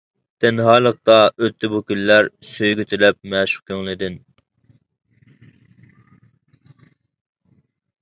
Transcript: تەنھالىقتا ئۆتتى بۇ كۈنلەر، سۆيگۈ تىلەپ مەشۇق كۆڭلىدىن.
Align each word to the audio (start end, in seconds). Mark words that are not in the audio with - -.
تەنھالىقتا 0.43 1.17
ئۆتتى 1.43 1.69
بۇ 1.73 1.81
كۈنلەر، 1.91 2.29
سۆيگۈ 2.53 2.87
تىلەپ 2.95 3.21
مەشۇق 3.35 3.69
كۆڭلىدىن. 3.69 4.19